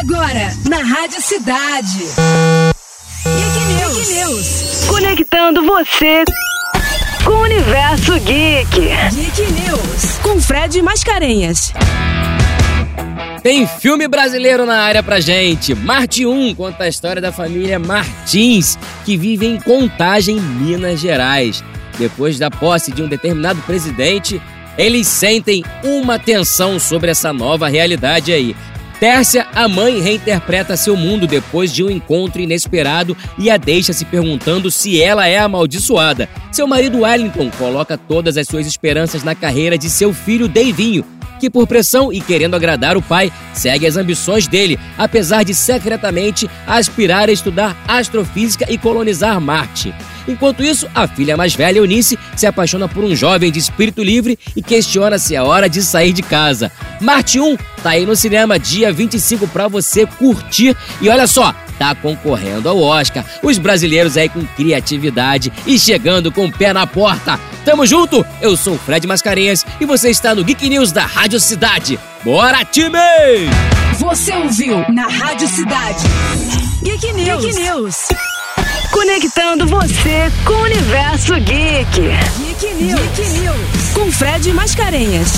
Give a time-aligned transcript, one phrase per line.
[0.00, 1.98] Agora, na Rádio Cidade.
[3.24, 3.96] Geek News.
[3.96, 4.84] Geek News.
[4.88, 6.24] Conectando você
[7.24, 8.88] com o universo geek.
[9.12, 10.18] Geek News.
[10.20, 11.72] Com Fred Mascarenhas.
[13.42, 15.74] Tem filme brasileiro na área pra gente.
[15.74, 21.62] Marte 1 conta a história da família Martins, que vive em Contagem, Minas Gerais.
[21.98, 24.42] Depois da posse de um determinado presidente,
[24.76, 28.56] eles sentem uma tensão sobre essa nova realidade aí.
[29.00, 34.04] Tércia, a mãe, reinterpreta seu mundo depois de um encontro inesperado e a deixa se
[34.04, 36.28] perguntando se ela é amaldiçoada.
[36.52, 41.04] Seu marido Wellington coloca todas as suas esperanças na carreira de seu filho Deivinho,
[41.44, 46.48] que por pressão e querendo agradar o pai, segue as ambições dele, apesar de secretamente
[46.66, 49.94] aspirar a estudar astrofísica e colonizar Marte.
[50.26, 54.38] Enquanto isso, a filha mais velha, Eunice, se apaixona por um jovem de espírito livre
[54.56, 56.72] e questiona se é hora de sair de casa.
[56.98, 60.74] Marte 1 tá aí no cinema dia 25 para você curtir.
[61.02, 63.24] E olha só, tá concorrendo ao Oscar.
[63.42, 67.38] Os brasileiros aí com criatividade e chegando com o pé na porta.
[67.64, 68.24] Tamo junto?
[68.40, 71.98] Eu sou o Fred Mascarenhas e você está no Geek News da Rádio Cidade.
[72.24, 72.98] Bora, time!
[73.98, 76.04] Você ouviu na Rádio Cidade.
[76.82, 77.44] Geek News.
[77.44, 77.96] Geek News.
[78.90, 82.00] Conectando você com o universo geek.
[82.38, 83.00] Geek News.
[83.00, 83.92] Geek News.
[83.94, 85.32] Com Fred Mascarenhas.